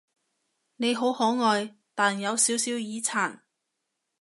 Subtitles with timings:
[0.77, 3.39] 你好可愛，但有少少耳殘